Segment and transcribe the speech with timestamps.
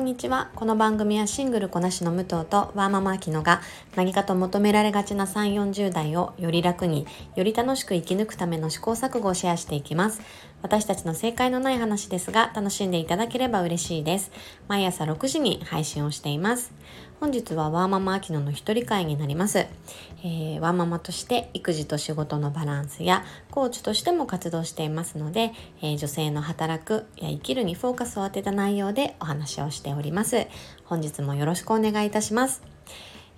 [0.00, 0.48] こんにちは。
[0.54, 3.60] この番組はシングルこなしの武藤とワーママアキノが
[3.96, 7.06] 何かと求められがちな3、40代をより楽に、
[7.36, 10.22] より楽しく生き抜くための試行錯誤をシェアしていきます。
[10.62, 14.32] 私たちの正解のない話ですが、楽しんでいただければ嬉しいです。
[14.68, 16.72] 毎朝6時に配信をしています。
[17.20, 30.46] 本日はワーママアキノの一人会になります、えー、ワーママとして育児と仕事のバランスやコーチとしても活動していますので、えー、女性の働くや生きるにフォーカスを当てた内容でお話をしております。
[30.86, 32.62] 本日もよろしくお願いいたします。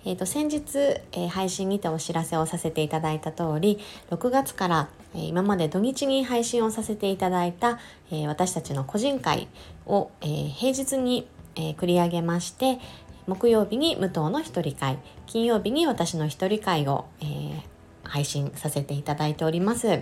[0.05, 3.79] えーと、先日、えー、配信にてお知らせをさせていただいた通り
[4.11, 7.79] 6月から、えー、今まで土日に配信をさせていただいた、
[8.11, 9.49] えー、私たちの個人会
[9.85, 12.79] を、え平日に、え繰り上げまして
[13.27, 17.63] 木曜日に武藤の一人会金曜日に私の一人会を、え
[18.03, 20.01] 配信させていただいております。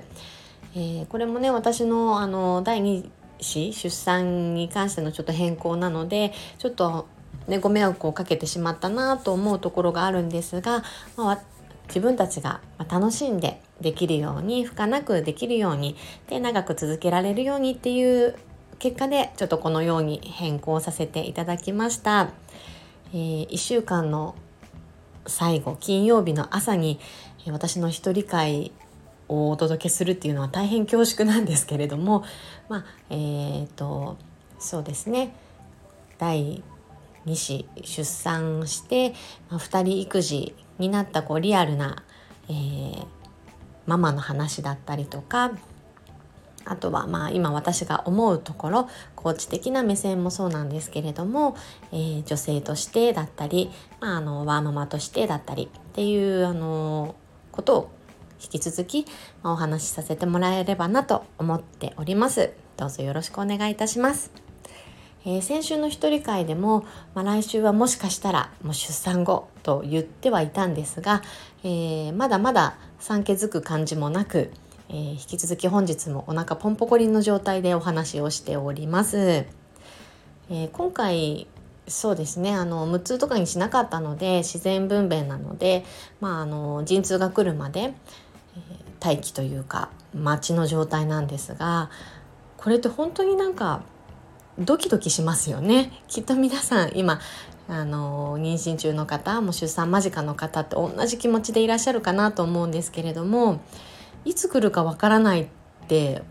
[0.76, 7.08] えこれもね私のあの第2子出産に関してのちょっと変更なのでちょっと
[7.48, 10.84] ね、ご迷惑をかけてしまったなと思うところがあるんですが、
[11.18, 11.42] まあ、
[11.88, 15.96] 自分たちが楽しんでできるように負荷なくできるように
[16.28, 18.36] で長く続けられるようにっていう
[18.80, 22.30] 結果でちょっとこのように変更させていただきました。
[23.14, 24.36] えー、1週間の
[25.28, 27.00] 最後金曜日の朝に
[27.48, 28.72] 私の一人会
[29.28, 32.24] をお届けするっていうのは大変恐縮なんですけれども
[32.70, 34.18] まあえーと
[34.62, 35.34] そうですね。
[36.20, 36.64] 第
[37.26, 39.14] 2子出産して、
[39.50, 42.04] まあ、2人育児になったこうリアルな、
[42.48, 43.06] えー、
[43.88, 45.52] ママの話だったりとか
[46.66, 51.56] あとはまあ今私が思うところコーチ的な目線もそうなんですけれども、
[51.92, 57.16] えー、女性としてだったり、まあ、あのワーママとしてだったりっていうあの
[57.52, 57.92] ことを
[58.42, 59.06] 引き続き、
[59.44, 62.52] ま、お話しさせてもらえればなと思っております。
[62.78, 64.32] どうぞよろしくお願いいたします。
[65.24, 71.22] えー、先週の一人会でも、まあ、来週はもしかしたらもう出産後と言ってはいたんですが、
[71.64, 74.52] えー、まだまだ産気づく感じもなく、
[74.94, 79.46] えー、引き続き本日もお腹ポンポコリンの状態でお話をしております。
[80.50, 81.48] え今回
[81.88, 85.86] そうですねあの無痛とかにしなかったので自然分娩なので、
[86.20, 87.94] まあ、あの陣痛が来るまで、え
[89.04, 91.90] 待機というか待ちの状態なんですが
[92.58, 93.84] これって本当になんか
[94.60, 97.22] ドキドキしますよねきっと皆さん今
[97.70, 103.62] あの妊娠中の方も出産間近の方って同じ気持ちでいらっしゃるかなと思うんですけれども
[104.26, 105.48] いつ来るかわからないっ
[105.88, 106.22] て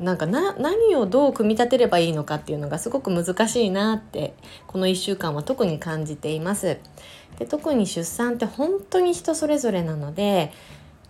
[0.00, 4.34] なんかな何をどう組み立てればいいのかっていうのがすごく難しいなって
[4.66, 6.78] この1週間は特に感じています。
[7.38, 10.52] で特に出産って本当に人それぞれなので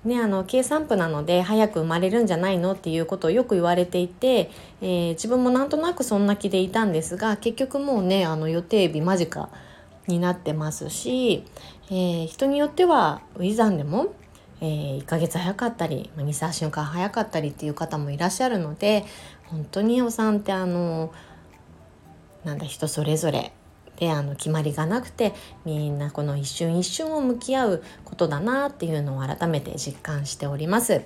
[0.07, 9.49] ね、あの計算譜なので早く生まれるんじゃないのっていうことをよく言われていて、えー、自分もなんとなくそんな気でいたんですが結局もうねあの予定日間近
[10.07, 11.45] になってますし、
[11.91, 14.15] えー、人によってはウィザンでも、
[14.61, 19.05] えー、1ヶ月早かったり23週間早かったりっていう方もいらっしゃるので
[19.45, 21.13] 本当にお産ってあの
[22.45, 23.53] なんだ人それぞれ
[23.97, 25.35] であの決まりがなくて
[25.65, 31.03] みんなこの一瞬一瞬を向き合うことだなっていうのを改めて実感しております。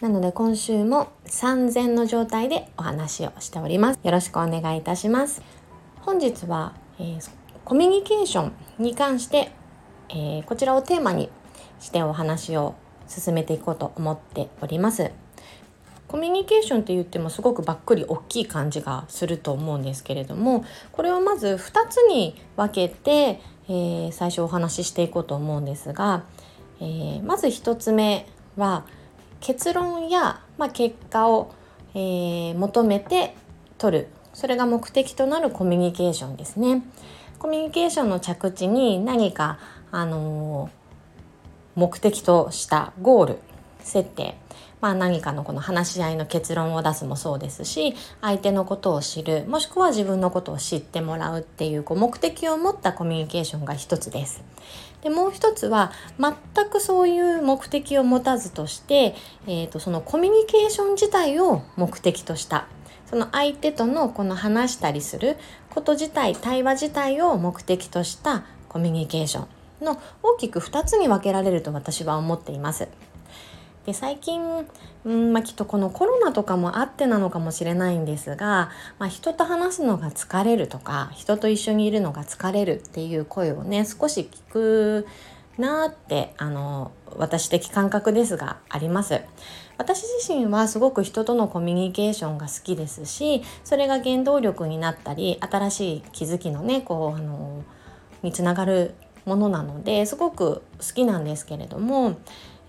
[0.00, 4.00] なので今週も産前の状態でお話をしております。
[4.02, 5.42] よろしくお願いいたします。
[6.00, 7.30] 本日は、えー、
[7.64, 9.52] コミュニケーションに関して、
[10.08, 11.28] えー、こちらをテーマに
[11.80, 12.74] してお話を
[13.08, 15.10] 進めていこうと思っております。
[16.06, 26.24] コミュニケーションって言ってもすごくばっくり大きい感じがすると思うんですけれどもこれをまず2つに分けて、えー、最初お話ししていこうと思うんですが、
[26.80, 28.26] えー、まず1つ目
[28.56, 28.84] は
[29.38, 31.54] 結論や、まあ、結果を、
[31.94, 33.36] えー、求めて
[33.78, 36.82] 取るそれが目的となるコミュニケーションですね。
[37.38, 39.58] コミュニケーションの着地に何か、
[39.90, 40.70] あの
[41.74, 43.38] 目的としたゴール
[43.80, 44.36] 設定。
[44.80, 54.42] まあ、何かのこの話し合いの結論を出すもそうですし相手のことを知るもしくは自分のことを知ってもらうっていうこう目的を持ったコミュニケーションが一つです。
[55.02, 56.34] でもう一つは全
[56.68, 59.14] くそういう目的を持たずとして、
[59.46, 62.66] えーと、そのコミュニケーション自体を目的とした。
[63.06, 65.36] その相手とのこの話したりする
[65.70, 69.59] こと自体対話自体を目的としたコミュニケーション。
[69.80, 72.88] の大きく2つに分けられると私は思っています。
[73.86, 74.66] で最近、
[75.04, 85.06] うんまあ、きっとこのコロナとかもあってなのかもしれないんですが、まあ、人と話すのが疲れるとか人と一緒にいるのが疲れるっていう声をね少し聞く
[85.56, 89.22] なってあの私的感覚ですがあります。
[89.78, 97.64] 私自身はすごく人とのコミュニケーションが好きですしそれが原動力になったり新しい気づきのねこうあの
[98.22, 98.94] につながる
[99.24, 102.18] ものなのですごく好きなんですけれども、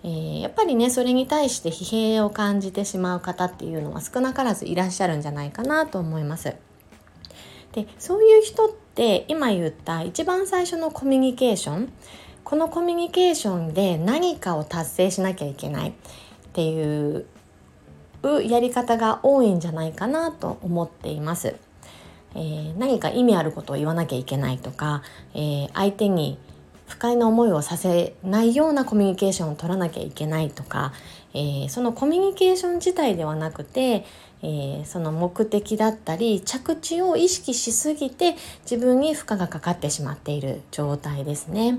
[0.04, 6.54] えー、やっぱりねそれに対して疲弊を感じてしまう方っていうのは少なからずいらっしゃるんじゃないかなと思います。
[7.72, 11.92] でそういう人って今言った一番最初のコミュニケーション
[12.44, 15.92] このコミュニケーションで何かを達成しなきゃいけないっ
[16.52, 17.24] ていう
[18.46, 21.56] やり方が多いんじゃないかなと思っています。
[22.34, 25.02] えー、何か意味あることを言わなきゃいけないとか、
[25.34, 26.38] えー、相手に
[26.86, 30.92] 不快な思いをさせないようなコミュニケーションを取らなきゃいけないとか、
[31.32, 34.04] えー、そのコミュニケーション自体ではなくて、
[34.42, 38.34] えー、その目的だったり着地を意識しすぎて
[38.70, 41.78] 自分に負荷がかかってしまっている状態ですね。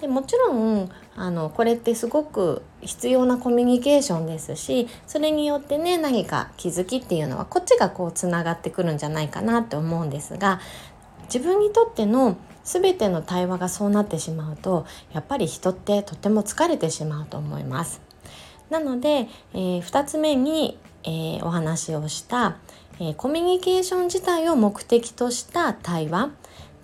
[0.00, 10.60] でもちろんあのこれってすごく必要なコミュニケーションですしそれによってね何か気づきっていうのはこっちがこうつながってくるんじゃないかなって思うんですが
[11.24, 18.00] 自分にとっての全ての対話がそうなってしまうとやっぱり人ってとても疲れてしまうと思います。
[18.70, 22.56] なので、えー、2つ目に、えー、お話をした、
[23.00, 26.30] えー、コミュニケーション自体を目的とした対話っ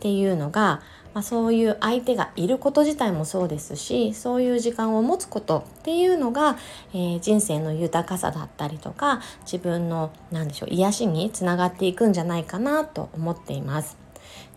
[0.00, 0.82] ていうのが、
[1.16, 6.58] まあ、そういう相手がいること自体もそうですしそういう時間を持つことっていうのが、
[6.92, 13.96] えー、人生の豊かさだったりとか自分の何でしょう癒しにつながっていくんじゃないかなと思っています。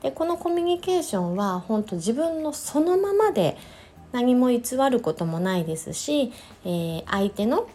[0.02, 3.56] でこのコミュニケーションは本当自分のそのままで
[4.12, 4.62] 何も偽
[4.92, 6.34] ることもないですし、
[6.66, 7.70] えー、相手の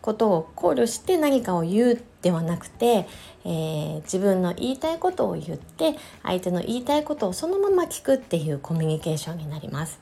[0.00, 3.06] ことを考慮して何かを言うではなくて、
[3.44, 10.00] えー、自分の言いたいことを言って相手の言いたいことをそのまま聞くっていうコミュニケーションになります。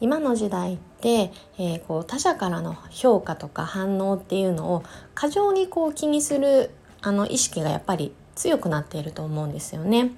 [0.00, 4.82] 今の時代って、えー、こう他者からの評価とか反応っていうのを
[5.14, 6.70] 過剰にこう気にする
[7.02, 10.12] あの意識がやっぱり強くなっていると思うんですよね。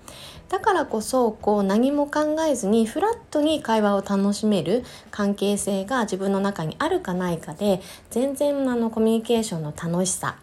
[0.49, 10.37] だからこそこう何も考えずにフラットに会話を楽しめる関係性が自分の中にあるかないかで全然あのコミュニケーションの楽しさ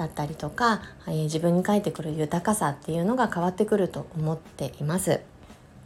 [0.00, 5.20] だったりとか、えー、自分に返ってくる豊かさっていうのが変わってくると思っています。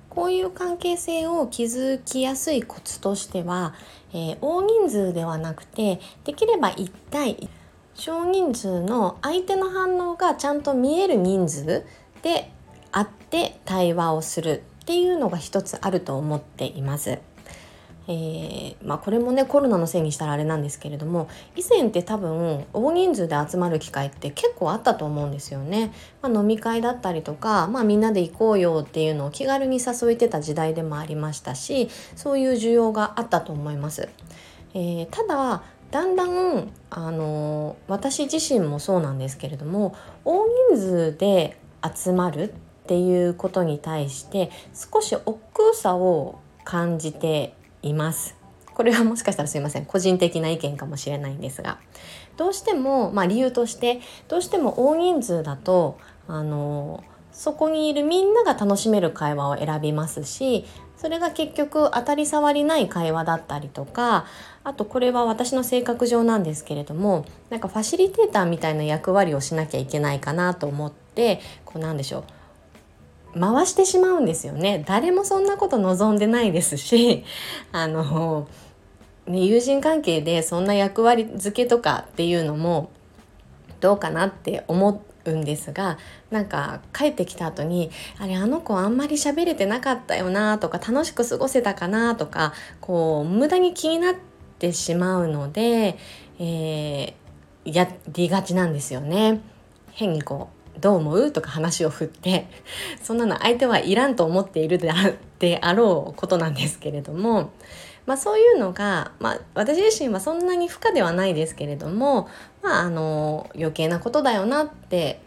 [0.08, 3.74] こういう関係性を築きやすいコツとしては、
[4.12, 7.50] えー、大人数ではなくてできれば1対
[7.94, 11.84] 少人数の相手の反応がちゃんと見える人数
[12.22, 12.52] で
[12.92, 17.18] あって対話をするっていうのが一つあると思っています。
[18.06, 25.92] えー、まあ、これもねコロナのせいにしたらあれなんですけれども以前って多分大人数で集まる機会って結構あったと思うんですよね。
[26.20, 34.08] まあ、飲み会だったりとか、まあ、みんなで行こうよっていうのを気軽に誘えてた時代でもありましたしそういう需要があったと思います。
[34.74, 47.54] えー、ただだんだんあの私自身もそうなんですけれども大人数で集まるっていうことに対して少し億劫さを感じて
[47.88, 48.36] います。
[48.74, 49.86] これはもしかしたらすいません。
[49.86, 51.78] 個人的な意見かもしれないんですが。
[52.36, 60.64] どうしても、まあ、理由としてどうしても大人数だとあのそこにいるみんなが楽しめる会話を選びますし
[60.96, 64.26] それが結局当たり障りない会話だったりとか
[64.62, 72.24] あとこれは私の性格上なんですけれどもなんかファシリテーターみたいな役割をしなきゃいけないかなと思ってこうなんでしょう。
[73.38, 77.24] 回してしまうんですよね誰もそんなこと望んでないですし
[77.72, 78.48] あの、
[79.26, 82.90] ね、友人関係でそんな役割付けとかっていうのも
[83.80, 85.98] どうかなって思うんですが
[86.30, 94.14] なんか帰ってきた後にあれあの子あんまり喋れてなかったよなとか楽しく過ごせたかなとかこう無駄に気になっ
[94.58, 95.98] てしまうので、
[96.38, 99.40] えー、やりがちなんですよね。
[99.92, 101.32] 変にこうどう思う？
[101.32, 102.48] とか話を振って
[103.02, 104.90] そんなの相手はいらんと思っているで
[105.60, 107.50] あろうことなんですけれども
[108.06, 112.28] まあ、そういうのが、まあ、私自身はそんなに負荷ではないですけれども、
[112.62, 115.20] まあ、あの余計なことだよなって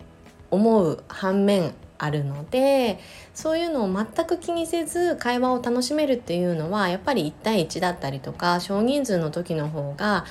[0.52, 3.00] 思う反面あるので
[3.34, 10.26] そういうのを全く気にせず会話を楽しめるっていうのはやっぱり1対1だったりとか少人数の時の方が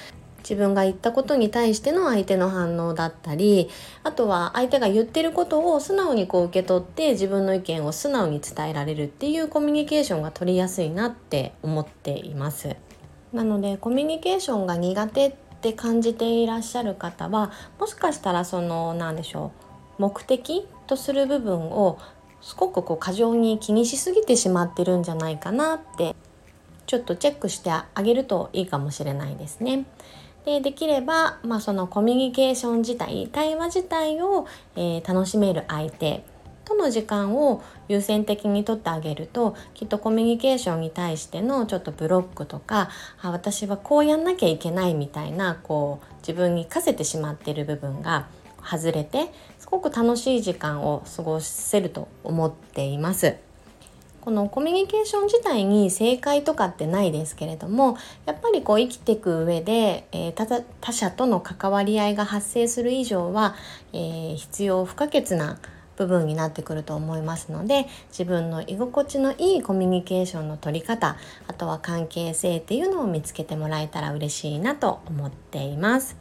[0.49, 3.69] 自分が言ったことに対しての相手の反応だったり
[4.05, 12.77] あとは相手が言ってることを素直にこう受け取って自分の意見を素直に伝えられるっていうコミュニケーションが取りやすいなって思っています。
[13.33, 17.51] なのでコミュニケーションが苦手って感じていらっしゃる方は
[17.81, 19.51] もしかしたらその何でしょ
[19.99, 21.99] う目的とする部分を
[22.41, 26.15] すごくこう過剰に気にしすぎてしまってるんじゃないかなって
[26.87, 29.87] ちょっとチェックしてあげるといいかもしれないですね。
[30.47, 36.25] でできれば、まあ、そのコミュニケーション自体対話自体を、えー、楽しめる相手
[36.65, 48.29] との時間を優先的にとってあげるときっとコミュニケーションに対してのちょっとブロックとかあ私はこうやんなきゃいけないみたいなこう自分に課せてしまっている部分が
[48.65, 53.46] 外れてすごく楽しい時間を過ごせると思っています。
[54.27, 63.55] このコミュニケーション自体に正解とかってないですけれどもやっぱりこう生きていく上で、えー、他者との関わり合いが発生する以上は、
[63.93, 65.61] えー、必要不可欠な
[65.95, 71.17] 部分になってくると思いますので自分の居心地のいいコミュニケーションの取り方
[71.47, 76.17] あとは関係性っていうのを見つけてもらえたら嬉しいなと思っています。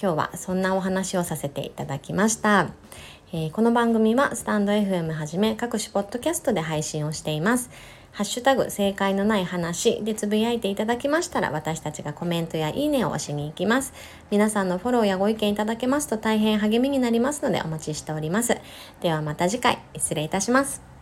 [0.00, 2.70] 今日はそんなお話をさせていただきました、
[3.36, 7.68] えー、この番組はスタンド FM はじめ各種ポッドキャストで配信をしています
[8.12, 13.92] ハッシュタグ正解のない話でつぶやいていただきましたら私たちがコメントやいいねを押しに行きます。
[14.30, 18.56] 皆さんのフォローやご意見いただけますと大変励みになりますのでお待ちしております。
[19.00, 20.93] ではまた次回失礼いたします。